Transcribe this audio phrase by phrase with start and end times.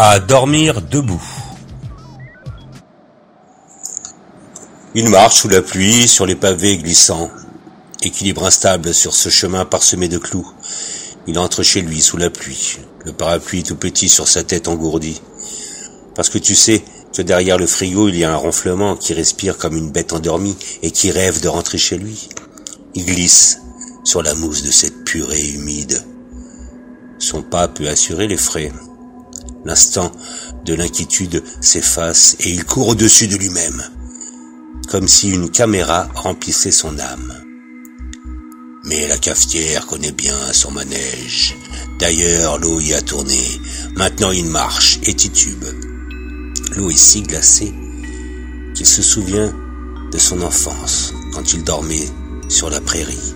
[0.00, 1.20] à dormir debout.
[4.94, 7.32] Il marche sous la pluie, sur les pavés glissants,
[8.04, 10.48] équilibre instable sur ce chemin parsemé de clous.
[11.26, 15.20] Il entre chez lui sous la pluie, le parapluie tout petit sur sa tête engourdie.
[16.14, 19.58] Parce que tu sais que derrière le frigo, il y a un ronflement qui respire
[19.58, 22.28] comme une bête endormie et qui rêve de rentrer chez lui.
[22.94, 23.62] Il glisse
[24.04, 26.04] sur la mousse de cette purée humide.
[27.18, 28.70] Son pas peut assurer les frais.
[29.68, 30.10] L'instant
[30.64, 33.82] de l'inquiétude s'efface et il court au-dessus de lui-même,
[34.88, 37.34] comme si une caméra remplissait son âme.
[38.84, 41.54] Mais la cafetière connaît bien son manège.
[41.98, 43.42] D'ailleurs, l'eau y a tourné.
[43.94, 45.66] Maintenant, il marche et titube.
[46.74, 47.74] L'eau est si glacée
[48.74, 49.52] qu'il se souvient
[50.10, 52.08] de son enfance quand il dormait
[52.48, 53.34] sur la prairie.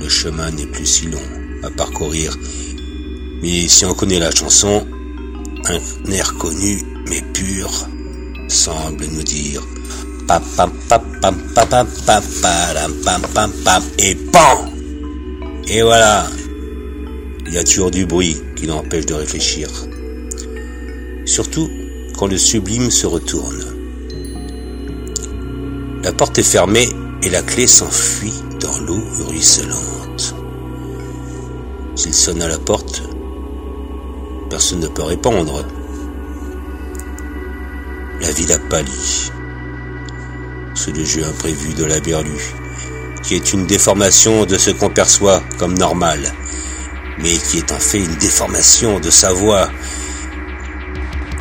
[0.00, 1.18] Le chemin n'est plus si long
[1.64, 2.38] à parcourir
[3.42, 4.86] mais si on connaît la chanson,
[5.66, 7.70] un air connu mais pur
[8.48, 9.62] semble nous dire
[13.98, 14.72] et pan
[15.68, 16.26] Et voilà
[17.46, 19.68] Il y a toujours du bruit qui l'empêche de réfléchir.
[21.24, 21.70] Surtout
[22.18, 23.64] quand le sublime se retourne.
[26.02, 26.88] La porte est fermée
[27.22, 30.34] et la clé s'enfuit dans l'eau ruisselante.
[31.94, 33.02] S'il sonne à la porte,
[34.50, 35.64] Personne ne peut répondre.
[38.20, 39.30] La ville a pâli.
[40.74, 42.54] C'est le jeu imprévu de la berlue,
[43.22, 46.20] qui est une déformation de ce qu'on perçoit comme normal,
[47.18, 49.68] mais qui est en fait une déformation de sa voix,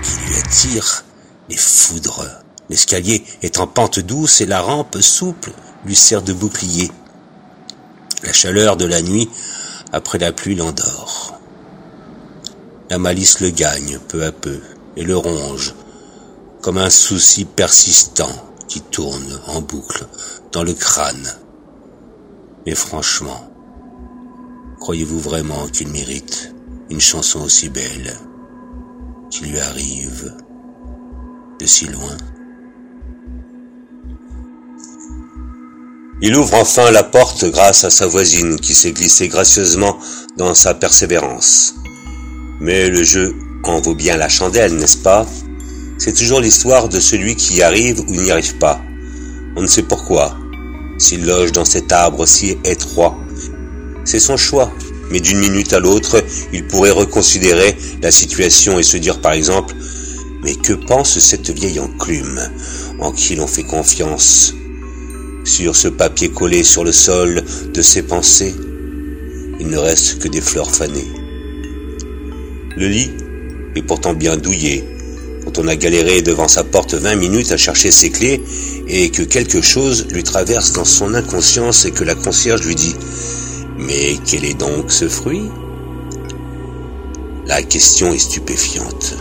[0.02, 1.06] qui lui attire
[1.50, 2.26] les foudres.
[2.70, 5.52] L'escalier est en pente douce et la rampe souple
[5.86, 6.92] lui sert de bouclier.
[8.24, 9.30] La chaleur de la nuit
[9.94, 11.37] après la pluie l'endort.
[12.90, 14.62] La malice le gagne peu à peu
[14.96, 15.76] et le ronge,
[16.62, 18.32] comme un souci persistant
[18.70, 20.08] qui tourne en boucle
[20.54, 21.28] dans le crâne.
[22.66, 23.52] Mais franchement,
[24.80, 26.54] croyez-vous vraiment qu'il mérite
[26.90, 28.14] une chanson aussi belle
[29.32, 30.34] qui lui arrive
[31.60, 32.16] de si loin?
[36.22, 40.00] Il ouvre enfin la porte grâce à sa voisine qui s'est glissée gracieusement
[40.38, 41.76] dans sa persévérance.
[42.60, 45.26] Mais le jeu en vaut bien la chandelle, n'est-ce pas?
[45.98, 48.82] C'est toujours l'histoire de celui qui y arrive ou n'y arrive pas.
[49.56, 50.38] On ne sait pourquoi.
[50.98, 53.18] S'il loge dans cet arbre si étroit,
[54.06, 54.72] c'est son choix.
[55.12, 59.74] Mais d'une minute à l'autre, il pourrait reconsidérer la situation et se dire par exemple,
[60.44, 62.42] mais que pense cette vieille enclume
[63.00, 64.54] en qui l'on fait confiance
[65.46, 67.44] Sur ce papier collé sur le sol
[67.74, 68.56] de ses pensées,
[69.60, 71.27] il ne reste que des fleurs fanées.
[72.78, 73.10] Le lit
[73.76, 74.84] est pourtant bien douillé.
[75.44, 78.40] Quand on a galéré devant sa porte vingt minutes à chercher ses clés
[78.88, 82.94] et que quelque chose lui traverse dans son inconscience et que la concierge lui dit
[83.80, 85.50] Mais quel est donc ce fruit?
[87.48, 89.16] La question est stupéfiante.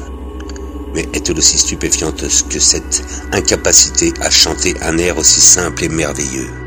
[0.94, 3.02] Mais est-elle aussi stupéfiante que cette
[3.32, 6.65] incapacité à chanter un air aussi simple et merveilleux?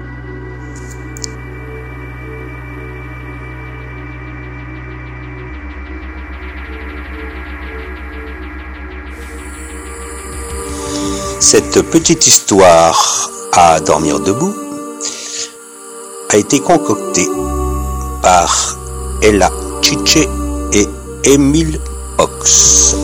[11.39, 14.53] Cette petite histoire à dormir debout
[16.29, 17.27] a été concoctée
[18.21, 18.77] par
[19.21, 19.49] Ella
[19.81, 20.27] Chiche
[20.73, 20.87] et
[21.23, 21.79] Emile
[22.17, 22.95] Ox.